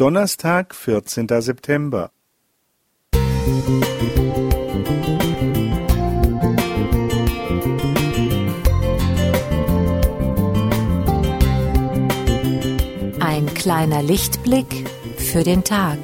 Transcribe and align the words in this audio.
Donnerstag, 0.00 0.74
14. 0.74 1.28
September. 1.42 2.10
Ein 13.20 13.52
kleiner 13.54 14.02
Lichtblick 14.02 14.88
für 15.18 15.44
den 15.44 15.64
Tag. 15.64 15.98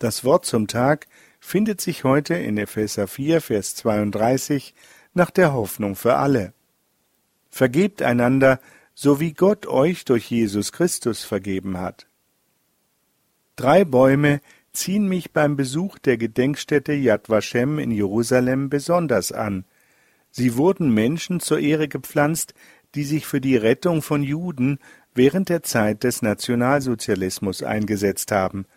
Das 0.00 0.24
Wort 0.24 0.46
zum 0.46 0.66
Tag 0.66 1.08
findet 1.40 1.82
sich 1.82 2.04
heute 2.04 2.32
in 2.34 2.56
Epheser 2.56 3.06
4, 3.06 3.42
Vers 3.42 3.74
32 3.76 4.74
nach 5.12 5.30
der 5.30 5.52
Hoffnung 5.52 5.94
für 5.94 6.16
alle. 6.16 6.54
Vergebt 7.50 8.00
einander, 8.00 8.60
so 8.94 9.20
wie 9.20 9.34
Gott 9.34 9.66
euch 9.66 10.06
durch 10.06 10.30
Jesus 10.30 10.72
Christus 10.72 11.22
vergeben 11.24 11.76
hat. 11.76 12.06
Drei 13.56 13.84
Bäume 13.84 14.40
ziehen 14.72 15.06
mich 15.06 15.32
beim 15.32 15.56
Besuch 15.56 15.98
der 15.98 16.16
Gedenkstätte 16.16 16.94
Yad 16.94 17.28
Vashem 17.28 17.78
in 17.78 17.90
Jerusalem 17.90 18.70
besonders 18.70 19.32
an. 19.32 19.66
Sie 20.30 20.56
wurden 20.56 20.94
Menschen 20.94 21.40
zur 21.40 21.58
Ehre 21.58 21.88
gepflanzt, 21.88 22.54
die 22.94 23.04
sich 23.04 23.26
für 23.26 23.42
die 23.42 23.56
Rettung 23.58 24.00
von 24.00 24.22
Juden 24.22 24.78
während 25.14 25.50
der 25.50 25.62
Zeit 25.62 26.04
des 26.04 26.22
Nationalsozialismus 26.22 27.62
eingesetzt 27.62 28.32
haben– 28.32 28.64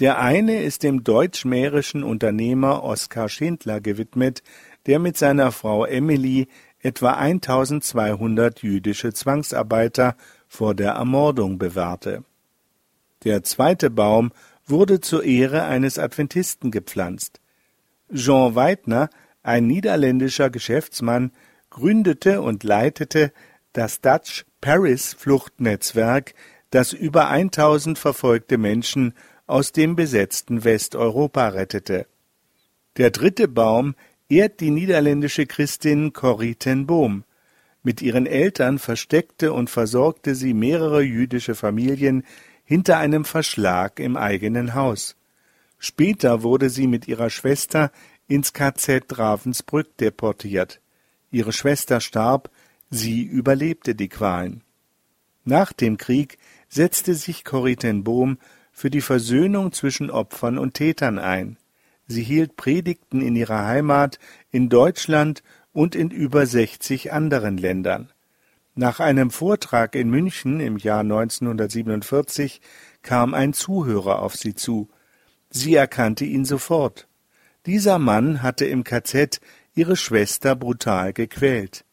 der 0.00 0.18
eine 0.18 0.62
ist 0.62 0.82
dem 0.82 1.04
deutsch-mährischen 1.04 2.02
Unternehmer 2.02 2.82
Oskar 2.82 3.28
Schindler 3.28 3.80
gewidmet, 3.80 4.42
der 4.86 4.98
mit 4.98 5.18
seiner 5.18 5.52
Frau 5.52 5.84
Emily 5.84 6.48
etwa 6.80 7.12
1200 7.12 8.62
jüdische 8.62 9.12
Zwangsarbeiter 9.12 10.16
vor 10.48 10.74
der 10.74 10.92
Ermordung 10.92 11.58
bewahrte. 11.58 12.24
Der 13.24 13.42
zweite 13.42 13.90
Baum 13.90 14.32
wurde 14.66 15.00
zur 15.00 15.22
Ehre 15.24 15.64
eines 15.64 15.98
Adventisten 15.98 16.70
gepflanzt. 16.70 17.40
Jean 18.12 18.54
Weidner, 18.54 19.10
ein 19.42 19.66
niederländischer 19.66 20.48
Geschäftsmann, 20.48 21.32
gründete 21.68 22.40
und 22.40 22.64
leitete 22.64 23.32
das 23.74 24.00
Dutch 24.00 24.46
Paris 24.62 25.12
Fluchtnetzwerk, 25.12 26.34
das 26.70 26.94
über 26.94 27.28
1000 27.28 27.98
verfolgte 27.98 28.56
Menschen 28.56 29.12
aus 29.50 29.72
dem 29.72 29.96
besetzten 29.96 30.64
Westeuropa 30.64 31.48
rettete. 31.48 32.06
Der 32.96 33.10
dritte 33.10 33.48
Baum 33.48 33.94
ehrt 34.28 34.60
die 34.60 34.70
niederländische 34.70 35.46
Christin 35.46 36.12
Corrie 36.12 36.54
ten 36.54 36.86
Boom. 36.86 37.24
Mit 37.82 38.00
ihren 38.00 38.26
Eltern 38.26 38.78
versteckte 38.78 39.52
und 39.52 39.68
versorgte 39.68 40.34
sie 40.34 40.54
mehrere 40.54 41.02
jüdische 41.02 41.54
Familien 41.54 42.24
hinter 42.64 42.98
einem 42.98 43.24
Verschlag 43.24 43.98
im 43.98 44.16
eigenen 44.16 44.74
Haus. 44.74 45.16
Später 45.78 46.42
wurde 46.42 46.70
sie 46.70 46.86
mit 46.86 47.08
ihrer 47.08 47.30
Schwester 47.30 47.90
ins 48.28 48.52
KZ 48.52 49.18
Ravensbrück 49.18 49.96
deportiert. 49.96 50.80
Ihre 51.32 51.52
Schwester 51.52 52.00
starb, 52.00 52.50
sie 52.90 53.22
überlebte 53.22 53.96
die 53.96 54.08
Qualen. 54.08 54.62
Nach 55.44 55.72
dem 55.72 55.96
Krieg 55.96 56.38
setzte 56.68 57.14
sich 57.14 57.44
Corrie 57.44 57.76
ten 57.76 58.04
Boom 58.04 58.38
für 58.72 58.90
die 58.90 59.00
Versöhnung 59.00 59.72
zwischen 59.72 60.10
Opfern 60.10 60.58
und 60.58 60.74
Tätern 60.74 61.18
ein. 61.18 61.56
Sie 62.06 62.22
hielt 62.22 62.56
Predigten 62.56 63.20
in 63.20 63.36
ihrer 63.36 63.66
Heimat, 63.66 64.18
in 64.50 64.68
Deutschland 64.68 65.42
und 65.72 65.94
in 65.94 66.10
über 66.10 66.46
60 66.46 67.12
anderen 67.12 67.56
Ländern. 67.56 68.10
Nach 68.74 69.00
einem 69.00 69.30
Vortrag 69.30 69.94
in 69.94 70.10
München 70.10 70.60
im 70.60 70.76
Jahr 70.76 71.00
1947 71.00 72.60
kam 73.02 73.34
ein 73.34 73.52
Zuhörer 73.52 74.20
auf 74.20 74.36
sie 74.36 74.54
zu. 74.54 74.88
Sie 75.50 75.74
erkannte 75.74 76.24
ihn 76.24 76.44
sofort. 76.44 77.08
Dieser 77.66 77.98
Mann 77.98 78.42
hatte 78.42 78.64
im 78.64 78.84
KZ 78.84 79.40
ihre 79.74 79.96
Schwester 79.96 80.56
brutal 80.56 81.12
gequält. 81.12 81.84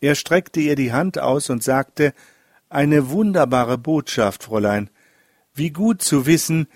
Er 0.00 0.14
streckte 0.14 0.60
ihr 0.60 0.76
die 0.76 0.92
Hand 0.92 1.18
aus 1.18 1.50
und 1.50 1.62
sagte 1.62 2.14
Eine 2.68 3.10
wunderbare 3.10 3.78
Botschaft, 3.78 4.44
Fräulein. 4.44 4.90
Wie 5.56 5.70
gut 5.70 6.02
zu 6.02 6.26
wissen, 6.26 6.68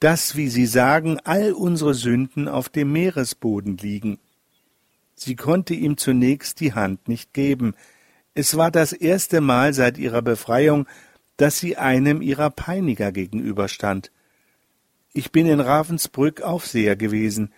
dass, 0.00 0.34
wie 0.34 0.48
Sie 0.48 0.66
sagen, 0.66 1.20
all 1.22 1.52
unsere 1.52 1.94
Sünden 1.94 2.48
auf 2.48 2.68
dem 2.68 2.92
Meeresboden 2.92 3.76
liegen. 3.76 4.18
Sie 5.14 5.36
konnte 5.36 5.74
ihm 5.74 5.96
zunächst 5.96 6.58
die 6.58 6.74
Hand 6.74 7.06
nicht 7.06 7.32
geben. 7.32 7.74
Es 8.34 8.56
war 8.56 8.72
das 8.72 8.92
erste 8.92 9.40
Mal 9.40 9.72
seit 9.72 9.98
ihrer 9.98 10.20
Befreiung, 10.20 10.86
dass 11.36 11.60
sie 11.60 11.76
einem 11.76 12.20
ihrer 12.20 12.50
Peiniger 12.50 13.12
gegenüberstand. 13.12 14.10
Ich 15.12 15.30
bin 15.30 15.46
in 15.46 15.60
Ravensbrück 15.60 16.42
Aufseher 16.42 16.96
gewesen. 16.96 17.52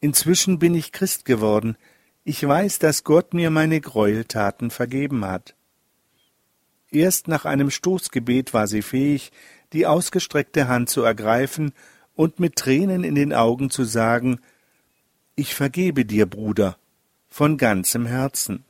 Inzwischen 0.00 0.60
bin 0.60 0.76
ich 0.76 0.92
Christ 0.92 1.24
geworden. 1.24 1.76
Ich 2.22 2.46
weiß, 2.46 2.78
dass 2.78 3.02
Gott 3.02 3.34
mir 3.34 3.50
meine 3.50 3.80
Gräueltaten 3.80 4.70
vergeben 4.70 5.24
hat. 5.24 5.56
Erst 6.90 7.26
nach 7.26 7.44
einem 7.44 7.70
Stoßgebet 7.70 8.54
war 8.54 8.66
sie 8.68 8.82
fähig, 8.82 9.32
die 9.72 9.86
ausgestreckte 9.86 10.68
Hand 10.68 10.88
zu 10.88 11.02
ergreifen 11.02 11.72
und 12.14 12.40
mit 12.40 12.56
Tränen 12.56 13.04
in 13.04 13.14
den 13.14 13.32
Augen 13.32 13.70
zu 13.70 13.84
sagen 13.84 14.40
Ich 15.36 15.54
vergebe 15.54 16.04
dir, 16.04 16.26
Bruder, 16.26 16.78
von 17.28 17.56
ganzem 17.56 18.06
Herzen. 18.06 18.64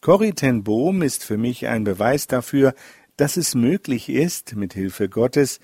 Corrie 0.00 0.32
ten 0.32 0.64
Bohm 0.64 1.02
ist 1.02 1.24
für 1.24 1.36
mich 1.36 1.66
ein 1.66 1.84
Beweis 1.84 2.26
dafür, 2.26 2.74
dass 3.16 3.36
es 3.36 3.54
möglich 3.54 4.08
ist, 4.08 4.54
mit 4.54 4.74
Hilfe 4.74 5.08
Gottes, 5.08 5.58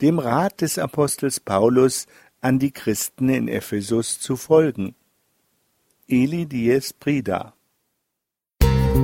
dem 0.00 0.18
Rat 0.18 0.60
des 0.60 0.78
Apostels 0.78 1.40
Paulus 1.40 2.06
an 2.40 2.58
die 2.58 2.70
Christen 2.70 3.28
in 3.28 3.48
Ephesus 3.48 4.20
zu 4.20 4.36
folgen. 4.36 4.94
Eli 6.08 6.46
Dies 6.46 6.92
Prida 6.92 7.54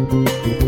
Musik 0.09 0.66